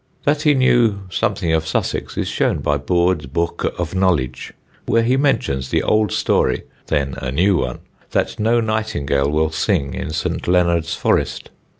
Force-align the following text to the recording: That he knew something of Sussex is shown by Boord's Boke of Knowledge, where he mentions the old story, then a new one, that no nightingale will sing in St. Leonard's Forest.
That 0.23 0.41
he 0.41 0.55
knew 0.55 1.01
something 1.11 1.53
of 1.53 1.67
Sussex 1.67 2.17
is 2.17 2.27
shown 2.27 2.57
by 2.57 2.77
Boord's 2.79 3.27
Boke 3.27 3.65
of 3.79 3.93
Knowledge, 3.93 4.51
where 4.87 5.03
he 5.03 5.15
mentions 5.15 5.69
the 5.69 5.83
old 5.83 6.11
story, 6.11 6.63
then 6.87 7.13
a 7.19 7.31
new 7.31 7.57
one, 7.57 7.81
that 8.09 8.39
no 8.39 8.59
nightingale 8.59 9.29
will 9.29 9.51
sing 9.51 9.93
in 9.93 10.09
St. 10.09 10.47
Leonard's 10.47 10.95
Forest. 10.95 11.51